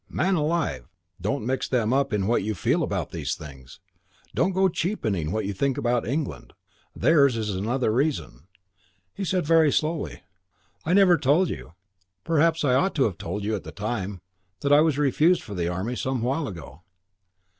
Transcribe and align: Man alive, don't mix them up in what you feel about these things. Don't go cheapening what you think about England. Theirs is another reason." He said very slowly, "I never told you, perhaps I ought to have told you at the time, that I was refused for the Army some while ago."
Man 0.09 0.33
alive, 0.33 0.87
don't 1.21 1.45
mix 1.45 1.67
them 1.69 1.93
up 1.93 2.11
in 2.11 2.25
what 2.25 2.41
you 2.43 2.55
feel 2.55 2.81
about 2.81 3.11
these 3.11 3.35
things. 3.35 3.79
Don't 4.33 4.51
go 4.51 4.67
cheapening 4.67 5.31
what 5.31 5.45
you 5.45 5.53
think 5.53 5.77
about 5.77 6.07
England. 6.07 6.53
Theirs 6.95 7.37
is 7.37 7.51
another 7.55 7.93
reason." 7.93 8.47
He 9.13 9.23
said 9.23 9.45
very 9.45 9.71
slowly, 9.71 10.23
"I 10.87 10.93
never 10.93 11.19
told 11.19 11.51
you, 11.51 11.73
perhaps 12.23 12.63
I 12.65 12.73
ought 12.73 12.95
to 12.95 13.03
have 13.03 13.19
told 13.19 13.43
you 13.43 13.53
at 13.53 13.63
the 13.63 13.71
time, 13.71 14.21
that 14.61 14.73
I 14.73 14.81
was 14.81 14.97
refused 14.97 15.43
for 15.43 15.53
the 15.53 15.67
Army 15.69 15.95
some 15.95 16.23
while 16.23 16.47
ago." 16.47 16.81